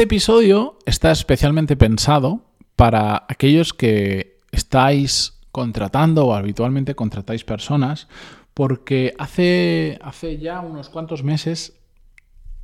[0.00, 2.40] Este episodio está especialmente pensado
[2.74, 8.08] para aquellos que estáis contratando o habitualmente contratáis personas,
[8.54, 11.74] porque hace, hace ya unos cuantos meses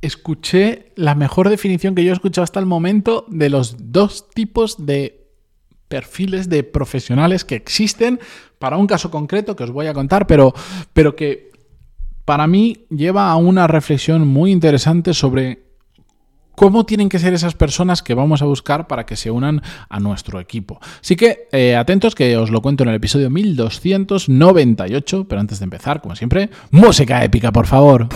[0.01, 4.87] escuché la mejor definición que yo he escuchado hasta el momento de los dos tipos
[4.87, 5.29] de
[5.89, 8.19] perfiles de profesionales que existen
[8.57, 10.55] para un caso concreto que os voy a contar, pero,
[10.91, 11.51] pero que
[12.25, 15.66] para mí lleva a una reflexión muy interesante sobre
[16.57, 19.99] cómo tienen que ser esas personas que vamos a buscar para que se unan a
[19.99, 20.79] nuestro equipo.
[20.99, 25.65] Así que eh, atentos que os lo cuento en el episodio 1298, pero antes de
[25.65, 28.07] empezar, como siempre, música épica, por favor.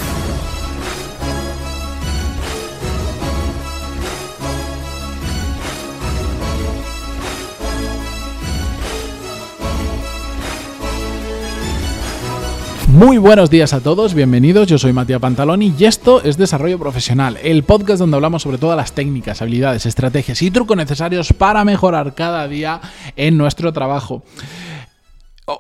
[13.02, 17.40] Muy buenos días a todos, bienvenidos, yo soy Matías Pantaloni y esto es Desarrollo Profesional,
[17.42, 22.14] el podcast donde hablamos sobre todas las técnicas, habilidades, estrategias y trucos necesarios para mejorar
[22.14, 22.80] cada día
[23.16, 24.22] en nuestro trabajo.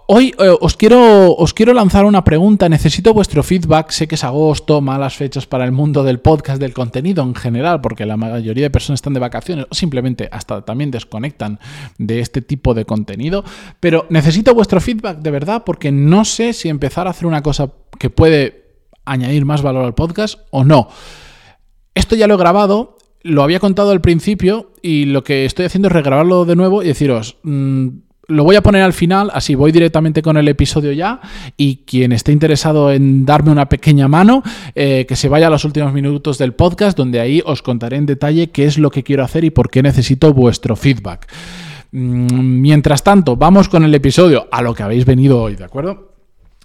[0.08, 4.24] Hoy eh, os, quiero, os quiero lanzar una pregunta, necesito vuestro feedback, sé que es
[4.24, 8.64] agosto, malas fechas para el mundo del podcast, del contenido en general, porque la mayoría
[8.64, 11.60] de personas están de vacaciones o simplemente hasta también desconectan
[11.98, 13.44] de este tipo de contenido,
[13.80, 17.72] pero necesito vuestro feedback de verdad porque no sé si empezar a hacer una cosa
[18.00, 18.66] que puede
[19.06, 20.90] añadir más valor al podcast o no.
[21.96, 25.88] Esto ya lo he grabado, lo había contado al principio y lo que estoy haciendo
[25.88, 27.38] es regrabarlo de nuevo y deciros...
[27.44, 27.90] Mm,
[28.28, 31.20] lo voy a poner al final, así voy directamente con el episodio ya.
[31.58, 34.44] Y quien esté interesado en darme una pequeña mano,
[34.76, 38.06] eh, que se vaya a los últimos minutos del podcast, donde ahí os contaré en
[38.06, 41.28] detalle qué es lo que quiero hacer y por qué necesito vuestro feedback.
[41.92, 46.12] Mm, mientras tanto, vamos con el episodio, a lo que habéis venido hoy, ¿de acuerdo?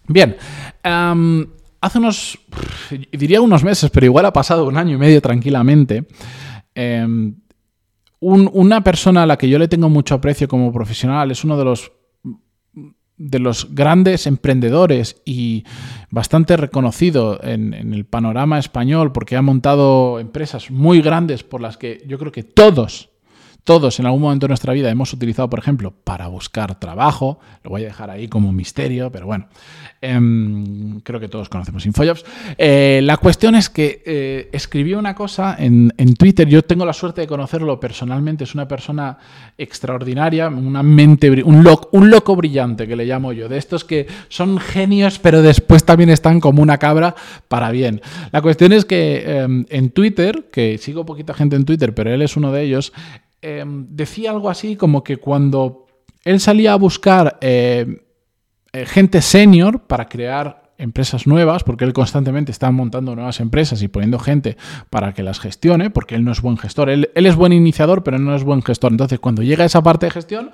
[0.08, 0.36] Bien.
[0.82, 2.38] hace unos,
[3.12, 6.06] diría unos meses, pero igual ha pasado un año y medio tranquilamente.
[8.19, 11.64] Una persona a la que yo le tengo mucho aprecio como profesional es uno de
[11.64, 11.92] los
[13.19, 15.65] de los grandes emprendedores y
[16.10, 22.05] bastante reconocido en, el panorama español porque ha montado empresas muy grandes por las que
[22.06, 23.10] yo creo que todos
[23.66, 27.41] todos en algún momento de nuestra vida hemos utilizado, por ejemplo, para buscar trabajo.
[27.65, 29.49] Lo voy a dejar ahí como misterio, pero bueno,
[30.00, 32.25] em, creo que todos conocemos Infojobs.
[32.56, 36.49] Eh, la cuestión es que eh, escribió una cosa en, Twitter.
[36.49, 38.44] Yo tengo la suerte de conocerlo personalmente.
[38.44, 39.19] Es una persona
[39.59, 43.49] extraordinaria, una mente, un, un loco brillante que le llamo yo.
[43.49, 47.16] De estos que son genios, pero después también están como una cabra
[47.49, 48.00] para bien.
[48.31, 52.22] La cuestión es que em, en Twitter, que sigo poquita gente en Twitter, pero él
[52.22, 52.93] es uno de ellos,
[53.48, 55.86] Em, decía algo así como que cuando
[56.24, 58.02] él salía a buscar eh,
[58.72, 63.86] eh, gente senior para crear empresas nuevas, porque él constantemente está montando nuevas empresas y
[63.86, 64.56] poniendo gente
[64.90, 66.90] para que las gestione, porque él no es buen gestor.
[66.90, 68.90] Él, es buen iniciador, pero no es buen gestor.
[68.90, 70.50] Entonces, cuando llega esa parte de gestión,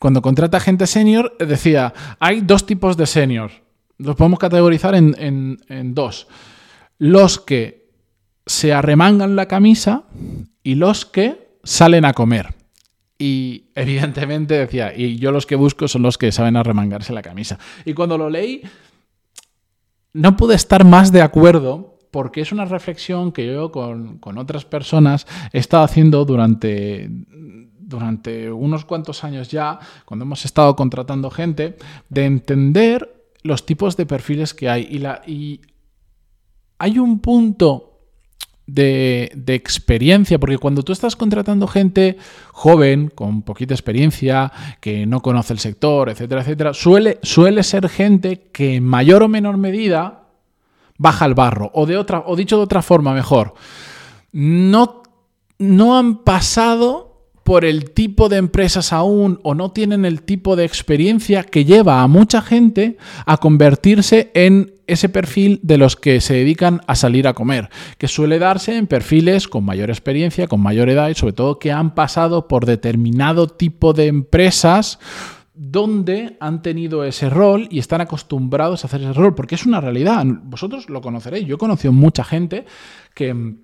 [0.00, 3.52] cuando contrata gente senior, decía, hay dos tipos de senior.
[3.96, 6.26] Los podemos categorizar en dos.
[6.98, 7.90] Los que
[8.44, 10.02] se arremangan la camisa
[10.64, 12.54] y los que salen a comer.
[13.18, 17.58] Y evidentemente decía, y yo los que busco son los que saben arremangarse la camisa.
[17.84, 18.62] Y cuando lo leí,
[20.12, 25.26] no pude estar más de acuerdo porque es una reflexión que yo con, otras personas
[25.52, 31.76] he estado haciendo durante, durante unos cuantos años ya, cuando hemos estado contratando gente,
[32.08, 34.82] de entender los tipos de perfiles que hay.
[35.26, 35.60] Y
[36.78, 37.93] hay un punto
[38.66, 42.16] de, experiencia, porque cuando tú estás contratando gente
[42.52, 48.48] joven, con poquita experiencia, que no conoce el sector, etcétera, etcétera, suele, suele ser gente
[48.52, 50.24] que en mayor o menor medida
[50.98, 51.70] baja el barro.
[51.74, 53.54] O, de otra, o dicho de otra forma, mejor,
[54.32, 55.02] no,
[55.58, 57.13] no han pasado
[57.44, 62.02] por el tipo de empresas aún o no tienen el tipo de experiencia que lleva
[62.02, 62.96] a mucha gente
[63.26, 67.68] a convertirse en ese perfil de los que se dedican a salir a comer,
[67.98, 71.72] que suele darse en perfiles con mayor experiencia, con mayor edad y sobre todo que
[71.72, 74.98] han pasado por determinado tipo de empresas
[75.54, 79.80] donde han tenido ese rol y están acostumbrados a hacer ese rol, porque es una
[79.80, 80.24] realidad.
[80.26, 81.46] Vosotros lo conoceréis.
[81.46, 82.64] Yo he conocido mucha gente
[83.14, 83.54] que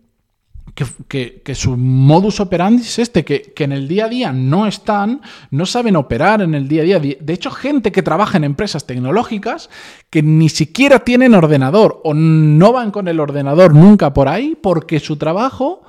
[0.75, 5.21] que, su modus operandi es este, que, en el día a día no están,
[5.51, 7.17] no saben operar en el día a día.
[7.21, 9.69] De hecho, gente que trabaja en empresas tecnológicas
[10.09, 15.01] que ni siquiera tienen ordenador o no van con el ordenador nunca por ahí porque
[15.01, 15.83] su trabajo,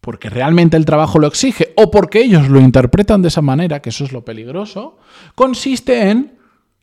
[0.00, 3.90] porque realmente el trabajo lo exige o porque ellos lo interpretan de esa manera, que
[3.90, 4.98] eso es lo peligroso,
[5.34, 6.38] consiste en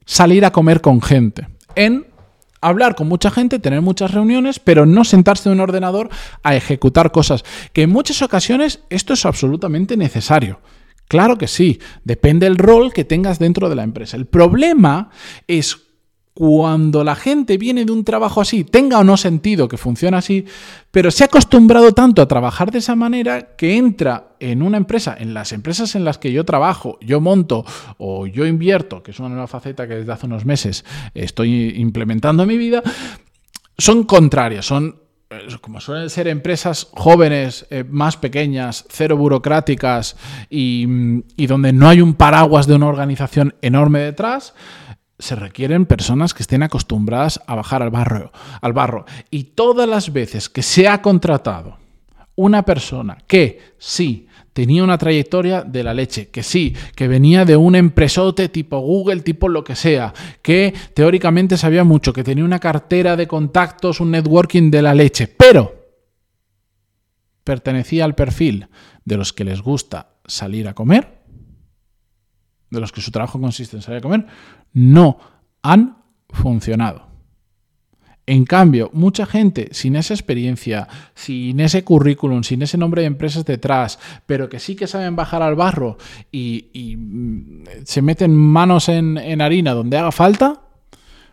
[0.05, 2.08] salir a comer con gente, en
[2.61, 6.09] hablar con mucha gente, tener muchas reuniones, pero no sentarse en un ordenador
[6.43, 7.43] a ejecutar cosas.
[7.73, 10.59] Que en muchas ocasiones esto es absolutamente necesario.
[11.07, 14.15] Claro que sí, depende del rol que tengas dentro de la empresa.
[14.15, 15.09] El problema
[15.47, 15.88] es
[16.39, 20.45] cuando la gente viene de un trabajo así, tenga o no sentido que funcione así,
[20.89, 25.17] pero se ha acostumbrado tanto a trabajar de esa manera que entra en una empresa,
[25.19, 27.65] en las empresas en las que yo trabajo, yo monto
[27.97, 32.43] o yo invierto, que es una nueva faceta que desde hace unos meses estoy implementando
[32.43, 32.83] en mi vida,
[33.77, 34.95] son contrarias, son
[35.29, 40.15] eh, como suelen ser empresas jóvenes, eh, más pequeñas, cero burocráticas
[40.49, 40.85] y
[41.47, 44.53] donde no hay un paraguas de una organización enorme detrás,
[45.19, 48.31] se requieren personas que estén acostumbradas a bajar al barro,
[48.61, 49.05] al barro.
[49.29, 51.77] Y todas las veces que se ha contratado
[52.35, 57.57] una persona que sí tenía una trayectoria de la leche, que sí, que venía de
[57.57, 62.59] un empresote tipo Google, tipo lo que sea, que teóricamente sabía mucho, que tenía una
[62.59, 65.75] cartera de contactos, un networking de la leche, pero
[67.43, 68.67] pertenecía al perfil
[69.03, 71.18] de los que les gusta salir a comer,
[72.69, 74.25] de los que su trabajo consiste en salir a comer,
[74.73, 75.19] no
[75.61, 75.97] han
[76.29, 77.07] funcionado.
[78.25, 83.43] En cambio, mucha gente sin esa experiencia, sin ese currículum, sin ese nombre de empresas
[83.43, 85.97] detrás, pero que sí que saben bajar al barro
[86.31, 90.61] y, mm, se meten manos en, en harina donde haga falta,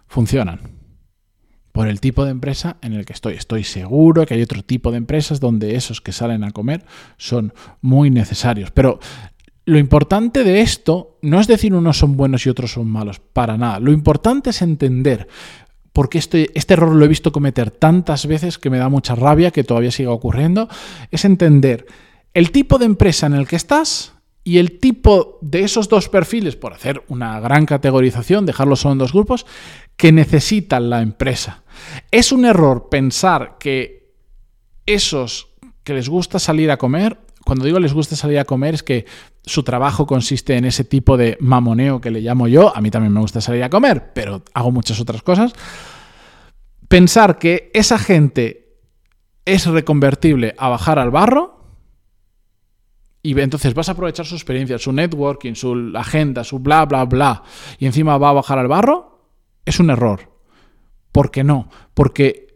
[0.07, 0.77] funcionan
[1.77, 3.35] por el tipo de empresa en el que estoy.
[3.35, 6.87] Estoy seguro que hay otro tipo de empresas donde esos que salen a comer
[7.19, 7.53] son
[7.83, 8.71] muy necesarios.
[8.71, 8.99] Pero
[9.67, 13.59] lo importante de esto no es decir unos son buenos y otros son malos, para
[13.59, 13.81] nada.
[13.81, 15.27] Lo importante es entender,
[15.93, 19.51] porque este, este error lo he visto cometer tantas veces que me da mucha rabia
[19.51, 20.69] que todavía siga ocurriendo,
[21.11, 21.87] es entender
[22.33, 24.13] el tipo de empresa en el que estás
[24.45, 28.99] y el tipo de esos dos perfiles, por hacer una gran categorización, dejarlos solo en
[28.99, 29.47] dos grupos,
[29.97, 31.65] que necesitan la empresa.
[32.13, 34.13] Es un error pensar que
[34.87, 35.49] esos
[35.83, 39.07] que les gusta salir a comer cuando digo les gusta salir a comer es que
[39.45, 42.77] su trabajo consiste en ese tipo de mamoneo que le llamo yo.
[42.77, 45.53] A mí también me gusta salir a comer, pero hago muchas otras cosas.
[46.89, 48.81] Pensar que esa gente
[49.45, 51.61] es reconvertible a bajar al barro
[53.23, 57.45] y entonces vas a aprovechar su experiencia, su networking, su agenda, su bla, bla, bla,
[57.79, 59.21] y encima va a bajar al barro,
[59.65, 60.33] es un error.
[61.13, 61.69] ¿Por qué no?
[61.95, 62.49] Porque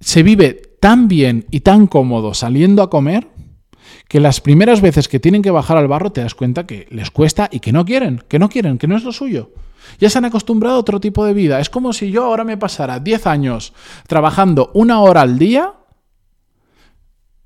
[0.00, 3.28] se vive tan bien y tan cómodo saliendo a comer
[4.08, 7.10] que las primeras veces que tienen que bajar al barro te das cuenta que les
[7.10, 9.50] cuesta y que no quieren, que no quieren, que no es lo suyo.
[9.98, 11.60] Ya se han acostumbrado a otro tipo de vida.
[11.60, 13.72] Es como si yo ahora me pasara 10 años
[14.06, 15.74] trabajando una hora al día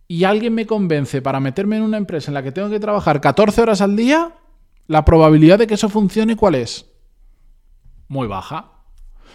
[0.09, 3.21] y alguien me convence para meterme en una empresa en la que tengo que trabajar
[3.21, 4.33] 14 horas al día,
[4.87, 6.87] la probabilidad de que eso funcione, ¿cuál es?
[8.09, 8.73] Muy baja.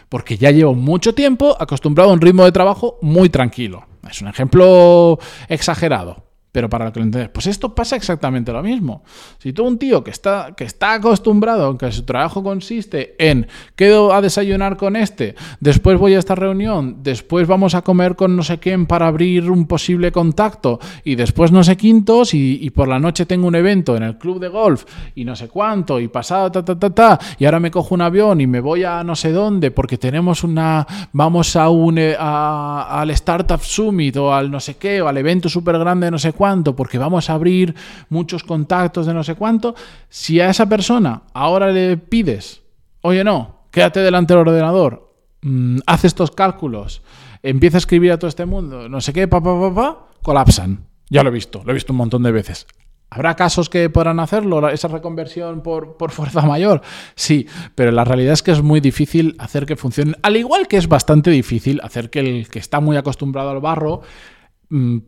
[0.10, 3.86] Porque ya llevo mucho tiempo acostumbrado a un ritmo de trabajo muy tranquilo.
[4.10, 5.20] Es un ejemplo
[5.50, 9.04] exagerado, pero para que lo entendáis, pues esto pasa exactamente lo mismo.
[9.38, 14.14] Si tú un tío que está, que está acostumbrado, que su trabajo consiste en quedo
[14.14, 18.44] a desayunar con este, después voy a esta reunión, después vamos a comer con no
[18.44, 22.88] sé quién para abrir un posible contacto, y después no sé quintos, y, y por
[22.88, 24.86] la noche tengo un evento en el club de golf,
[25.16, 28.02] y no sé cuánto, y pasado ta ta ta ta, y ahora me cojo un
[28.02, 32.16] avión y me voy a no sé dónde, porque tenemos una, vamos a un, eh,
[32.18, 36.12] a, al Startup Summit, o al no sé qué, o al evento súper grande de
[36.12, 37.76] no sé cuánto, porque vamos a abrir
[38.10, 39.76] muchos contactos de no sé cuánto,
[40.08, 42.62] si a esa persona ahora le pides,
[43.02, 47.02] oye no, quédate delante del ordenador, mm, haz estos cálculos,
[47.44, 50.86] empieza a escribir a todo este mundo, no sé qué, pa, pa, pa, colapsan.
[51.10, 52.68] Ya lo he visto, lo he visto un montón de veces.
[53.10, 56.82] ¿Habrá casos que podrán hacerlo, esa reconversión por, por, fuerza mayor?
[57.16, 60.16] Sí, pero la realidad es que es muy difícil hacer que funcione.
[60.24, 64.02] Al igual que es bastante difícil hacer que el que está muy acostumbrado al barro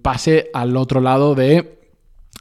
[0.01, 1.79] pase al otro lado de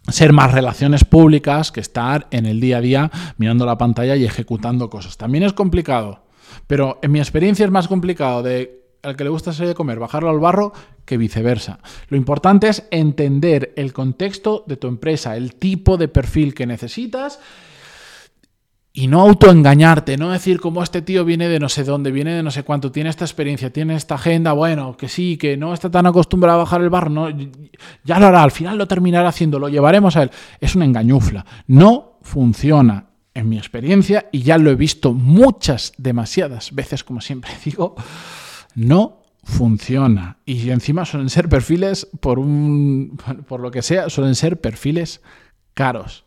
[0.09, 4.25] ser más relaciones públicas que estar en el día a día mirando la pantalla y
[4.25, 5.17] ejecutando cosas.
[5.17, 6.23] También es complicado,
[6.67, 9.99] pero en mi experiencia es más complicado de al que le gusta salir de comer,
[9.99, 10.73] bajarlo al barro,
[11.05, 11.79] que viceversa.
[12.09, 17.39] Lo importante es entender el contexto de tu empresa, el tipo de perfil que necesitas
[18.93, 22.43] y no autoengañarte, no decir como este tío viene de no sé dónde, viene de
[22.43, 25.91] no sé cuánto, tiene esta experiencia, tiene esta agenda, bueno, que sí, que no está
[25.91, 29.59] tan acostumbrado a bajar el bar, no, ya lo hará, al final lo terminará haciendo,
[29.59, 30.31] lo llevaremos a él.
[30.61, 31.45] Es una engañufla.
[31.67, 37.53] No funciona en mi experiencia y ya lo he visto muchas, demasiadas veces, como siempre
[37.65, 37.95] digo,
[38.75, 40.39] no funciona.
[40.45, 43.17] Y encima suelen ser perfiles, por, un,
[43.47, 45.21] por lo que sea, suelen ser perfiles
[45.75, 46.25] caros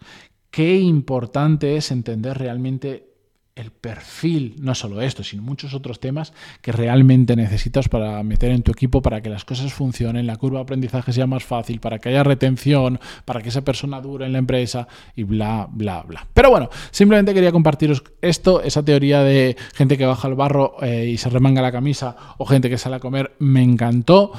[0.51, 3.11] qué importante es entender realmente
[3.55, 8.63] el perfil, no solo esto, sino muchos otros temas que realmente necesitas para meter en
[8.63, 11.99] tu equipo para que las cosas funcionen, la curva de aprendizaje sea más fácil, para
[11.99, 16.27] que haya retención, para que esa persona dure en la empresa y bla, bla, bla.
[16.33, 21.07] Pero bueno, simplemente quería compartiros esto, esa teoría de gente que baja al barro eh,
[21.07, 24.31] y se remanga la camisa o gente que sale a comer, me encantó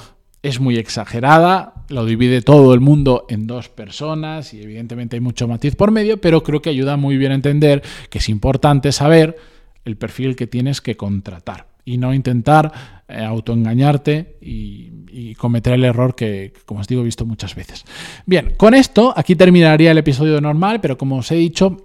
[0.42, 5.46] es muy exagerada, lo divide todo el mundo en dos personas y evidentemente hay mucho
[5.46, 9.36] matiz por medio, pero creo que ayuda muy bien a entender que es importante saber
[9.84, 14.90] el perfil que tienes que contratar y no intentar eh, autoengañarte y,
[15.36, 17.84] cometer el error que, como os digo, he visto muchas veces.
[18.26, 21.84] Bien, con esto aquí terminaría el episodio normal, pero como os he dicho,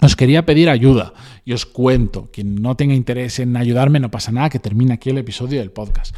[0.00, 1.12] os quería pedir ayuda
[1.44, 2.30] y os cuento.
[2.32, 5.70] Quien no tenga interés en ayudarme, no pasa nada, que termine aquí el episodio del
[5.70, 6.14] podcast.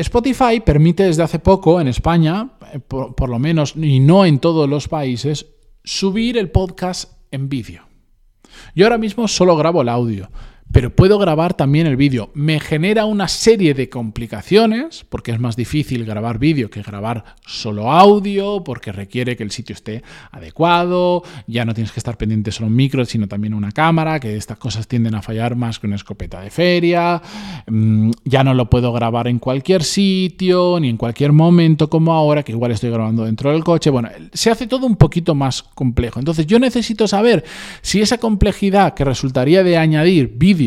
[0.00, 4.68] Spotify permite desde hace poco en España, eh, por, lo menos, y no en todos
[4.68, 5.46] los países,
[5.82, 7.82] subir el podcast en vídeo.
[8.74, 10.30] Yo ahora mismo solo grabo el audio,
[10.72, 12.30] pero puedo grabar también el vídeo.
[12.34, 17.90] Me genera una serie de complicaciones, porque es más difícil grabar vídeo que grabar solo
[17.90, 22.68] audio, porque requiere que el sitio esté adecuado, ya no tienes que estar pendiente solo
[22.68, 25.96] un micro, sino también una cámara, que estas cosas tienden a fallar más que una
[25.96, 27.22] escopeta de feria,
[27.66, 32.42] mm, ya no lo puedo grabar en cualquier sitio, ni en cualquier momento como ahora,
[32.42, 36.18] que igual estoy grabando dentro del coche, bueno, se hace todo un poquito más complejo.
[36.18, 37.44] Entonces yo necesito saber
[37.80, 40.57] si esa complejidad que resultaría de añadir vídeo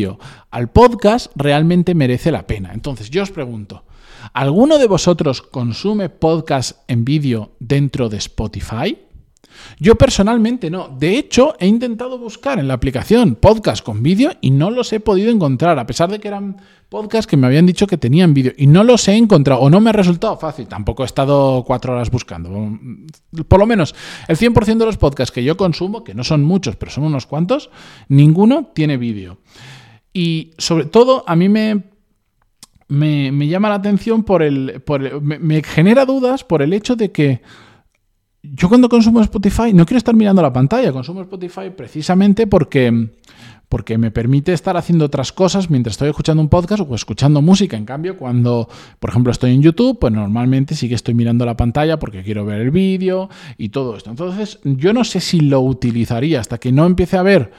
[0.50, 2.72] al podcast realmente merece la pena.
[2.72, 3.84] Entonces, yo os pregunto,
[4.32, 8.98] ¿alguno de vosotros consume podcast en vídeo dentro de Spotify?
[9.78, 10.88] Yo personalmente no.
[10.88, 15.00] De hecho, he intentado buscar en la aplicación podcast con vídeo y no los he
[15.00, 16.56] podido encontrar, a pesar de que eran
[16.88, 19.80] podcasts que me habían dicho que tenían vídeo y no los he encontrado o no
[19.80, 20.66] me ha resultado fácil.
[20.66, 22.50] Tampoco he estado cuatro horas buscando.
[23.48, 23.94] Por lo menos
[24.28, 27.26] el 100% de los podcasts que yo consumo, que no son muchos, pero son unos
[27.26, 27.70] cuantos,
[28.08, 29.38] ninguno tiene vídeo.
[30.12, 31.82] Y sobre todo a mí me,
[32.88, 34.82] me, llama la atención por el...
[34.84, 37.40] Por me, genera dudas por el hecho de que
[38.42, 43.10] yo cuando consumo Spotify no quiero estar mirando la pantalla, consumo Spotify precisamente porque,
[43.68, 47.76] porque me permite estar haciendo otras cosas mientras estoy escuchando un podcast o escuchando música.
[47.76, 51.56] En cambio, cuando, por ejemplo, estoy en YouTube, pues normalmente sí que estoy mirando la
[51.56, 54.10] pantalla porque quiero ver el vídeo y todo esto.
[54.10, 57.52] Entonces, yo no sé si lo utilizaría hasta que no empiece a ver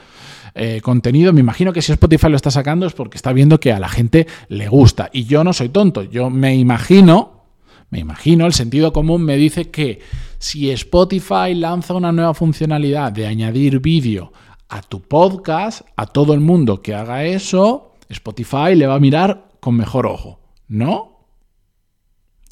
[0.54, 1.32] eh, contenido.
[1.32, 3.88] Me imagino que si Spotify lo está sacando es porque está viendo que a la
[3.88, 5.10] gente le gusta.
[5.12, 7.44] Y yo no soy tonto, yo me imagino,
[7.90, 10.00] me imagino, el sentido común me dice que
[10.38, 14.32] si Spotify lanza una nueva funcionalidad de añadir vídeo
[14.68, 19.48] a tu podcast, a todo el mundo que haga eso, Spotify le va a mirar
[19.60, 21.26] con mejor ojo, ¿no?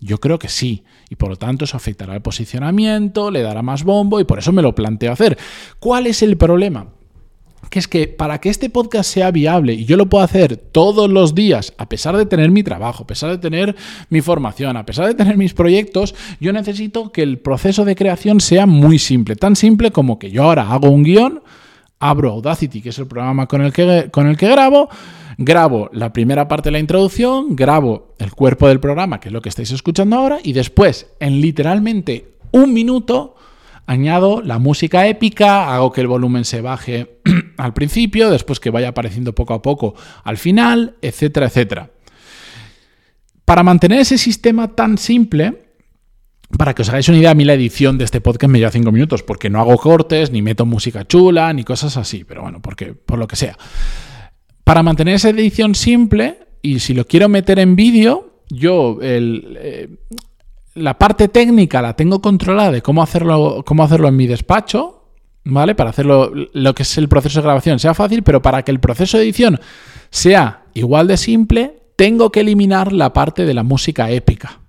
[0.01, 3.85] Yo creo que sí, y por lo tanto eso afectará el posicionamiento, le dará más
[3.85, 5.39] bombo y por eso me lo planteo hacer.
[5.79, 6.89] ¿Cuál es el problema?
[7.71, 11.11] Que es que para que este podcast sea viable y yo lo pueda hacer todos
[11.11, 13.75] los días, a pesar de tener mi trabajo, a pesar de tener
[14.11, 18.41] mi formación, a pesar de tener mis proyectos, yo necesito que el proceso de creación
[18.41, 21.43] sea muy simple, tan simple como que yo ahora hago un guion,
[21.99, 24.89] abro Audacity, que es el programa con el que, con el que grabo,
[25.39, 29.41] grabo la primera parte de la introducción, grabo el cuerpo del programa, que es lo
[29.41, 33.37] que estáis escuchando ahora, y después, en literalmente un minuto,
[33.93, 37.21] añado la música épica, hago que el volumen se baje
[37.57, 39.95] al principio, después que vaya apareciendo poco a poco
[40.25, 41.91] al final, etcétera, etcétera.
[43.45, 45.63] Para mantener ese sistema tan simple,
[46.57, 48.71] para que os hagáis una idea, a mí la edición de este podcast me lleva
[48.71, 52.61] cinco minutos, porque no hago cortes, ni meto música chula, ni cosas así, pero bueno,
[52.61, 53.57] porque, por lo que sea.
[54.65, 59.89] Para mantener esa edición simple, y si lo quiero meter en vídeo, yo el, eh,
[60.75, 65.05] la parte técnica la tengo controlada de cómo hacerlo, cómo hacerlo en mi despacho,
[65.45, 65.75] ¿vale?
[65.75, 68.81] Para hacerlo lo que es el proceso de grabación sea fácil, pero para que el
[68.81, 69.61] proceso de edición
[70.11, 74.61] sea igual de simple, tengo que eliminar la parte de la música épica.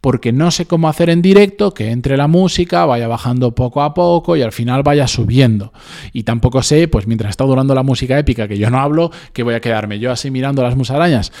[0.00, 3.94] Porque no sé cómo hacer en directo que entre la música, vaya bajando poco a
[3.94, 5.72] poco y al final vaya subiendo.
[6.12, 9.42] Y tampoco sé, pues mientras está durando la música épica, que yo no hablo, que
[9.42, 11.32] voy a quedarme yo así mirando las musarañas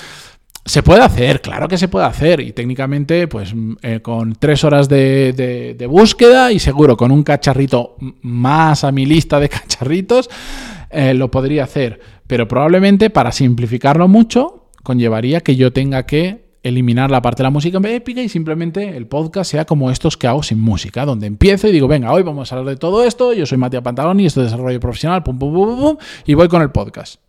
[0.64, 2.40] se puede hacer, claro que se puede hacer.
[2.40, 7.96] Y técnicamente, pues mm, eh, con tres horas de, búsqueda y seguro con un cacharrito
[8.22, 10.30] más a mi lista de cacharritos,
[10.90, 12.00] eh, lo podría hacer.
[12.26, 17.50] Pero probablemente para simplificarlo mucho, conllevaría que yo tenga que eliminar la parte de la
[17.50, 21.66] música épica y simplemente el podcast sea como estos que hago sin música, donde empiezo
[21.66, 24.40] y digo, venga, hoy vamos a hablar de todo esto, yo soy Matías Pantaloni, esto
[24.40, 27.20] es desarrollo profesional, pum, pum, pum, pum, y voy con el podcast.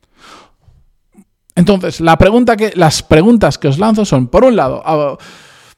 [1.56, 4.84] Entonces, la pregunta que, las preguntas que os lanzo son, por un lado,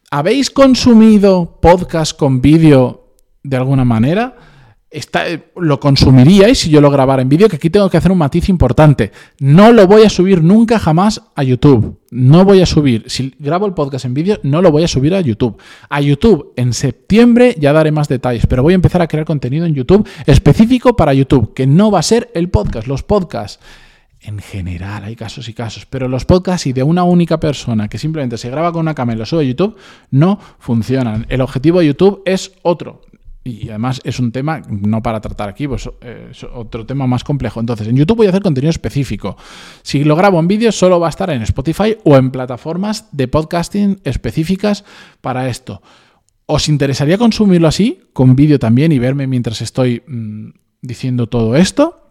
[0.09, 3.13] ¿habéis consumido podcast con vídeo
[3.43, 4.35] de alguna manera?
[5.57, 8.49] lo consumiríais si yo lo grabara en vídeo, que aquí tengo que hacer un matiz
[8.49, 9.11] importante.
[9.39, 11.99] No lo voy a subir nunca jamás a YouTube.
[12.11, 15.13] No voy a subir, si grabo el podcast en vídeo, no lo voy a subir
[15.13, 15.57] a YouTube.
[15.89, 19.65] A YouTube en septiembre ya daré más detalles, pero voy a empezar a crear contenido
[19.65, 22.87] en YouTube específico para YouTube, que no va a ser el podcast.
[22.87, 23.59] Los podcasts
[24.25, 27.97] en general, hay casos y casos, pero los podcasts y de una única persona que
[27.97, 29.77] simplemente se graba con una cámara y lo sube a YouTube
[30.11, 31.25] no funcionan.
[31.29, 33.01] El objetivo de YouTube es otro
[33.47, 37.23] y además es un tema no para tratar aquí, pues eh, es otro tema más
[37.23, 37.59] complejo.
[37.59, 39.37] Entonces, en YouTube voy a hacer contenido específico.
[39.83, 43.27] Si lo grabo en vídeo, solo va a estar en Spotify o en plataformas de
[43.27, 44.83] podcasting específicas
[45.21, 45.83] para esto.
[46.47, 50.49] ¿Os interesaría consumirlo así, con vídeo también y verme mientras estoy mm,
[50.81, 52.09] diciendo todo esto?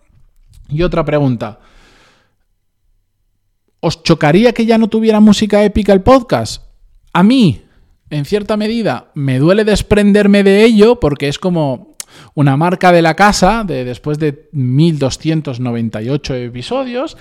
[0.68, 1.58] Y otra pregunta.
[3.86, 6.62] ¿Os chocaría que ya no tuviera música épica el podcast?
[7.12, 7.64] A mí,
[8.08, 11.98] en cierta medida me duele desprenderme de ello porque es como
[12.32, 17.18] una marca de la casa de después de 1298 episodios.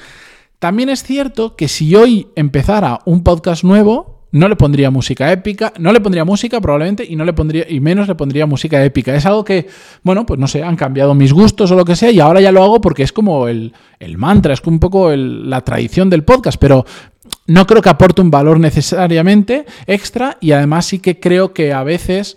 [0.59, 5.71] También es cierto que si hoy empezara un podcast nuevo, no le pondría música épica,
[5.77, 9.15] no le pondría música probablemente y no le pondría y menos le pondría música épica.
[9.15, 9.67] Es algo que,
[10.01, 12.51] bueno, pues no sé, han cambiado mis gustos o lo que sea y ahora ya
[12.51, 13.73] lo hago porque es como el,
[14.17, 16.83] mantra, es un poco la tradición del podcast, pero
[17.45, 21.83] no creo que aporte un valor necesariamente extra y además sí que creo que a
[21.83, 22.35] veces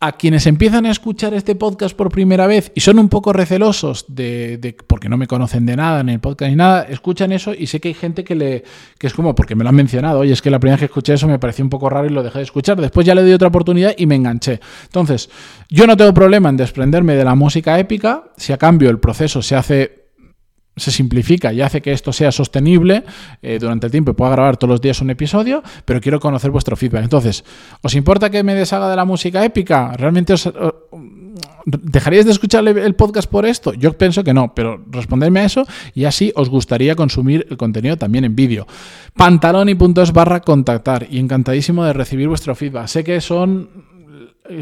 [0.00, 4.04] a quienes empiezan a escuchar este podcast por primera vez y son un poco recelosos
[4.08, 7.66] de, porque no me conocen de nada en el podcast ni nada, escuchan eso y
[7.66, 8.62] sé que hay gente que le
[8.96, 10.86] que es como porque me lo han mencionado, oye, es que la primera vez que
[10.86, 13.24] escuché eso me pareció un poco raro y lo dejé de escuchar, después ya le
[13.24, 14.60] di otra oportunidad y me enganché.
[14.84, 15.30] Entonces,
[15.68, 19.42] yo no tengo problema en desprenderme de la música épica, si a cambio el proceso
[19.42, 20.07] se hace
[20.78, 23.04] se simplifica y hace que esto sea sostenible
[23.42, 26.50] eh, durante el tiempo y pueda grabar todos los días un episodio, pero quiero conocer
[26.50, 27.04] vuestro feedback.
[27.04, 27.44] Entonces,
[27.82, 29.92] ¿os importa que me deshaga de la música épica?
[29.96, 30.50] ¿Realmente os,
[31.66, 33.74] ¿Dejaríais de escuchar el podcast por esto?
[33.74, 37.96] Yo pienso que no, pero respondedme a eso y así os gustaría consumir el contenido
[37.96, 38.66] también en vídeo.
[39.14, 42.86] Pantaloni.es barra contactar y encantadísimo de recibir vuestro feedback.
[42.86, 43.68] Sé que son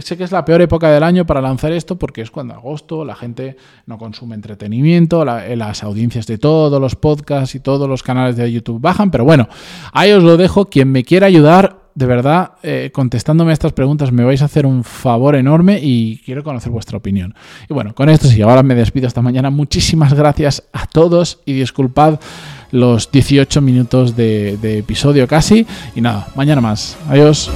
[0.00, 3.04] sé que es la peor época del año para lanzar esto porque es cuando agosto
[3.04, 8.02] la gente no consume entretenimiento, eh, las audiencias de todos los podcasts y todos los
[8.02, 9.48] canales de YouTube bajan, pero bueno,
[9.92, 10.66] ahí os lo dejo.
[10.66, 14.84] Quien me quiera ayudar, de verdad, eh, contestándome estas preguntas me vais a hacer un
[14.84, 17.34] favor enorme y quiero conocer vuestra opinión.
[17.68, 19.50] Y bueno, con esto sí, ahora me despido esta mañana.
[19.50, 22.20] Muchísimas gracias a todos y disculpad
[22.70, 25.66] los 18 minutos de, de episodio casi.
[25.94, 26.98] Y nada, mañana más.
[27.08, 27.50] Adiós.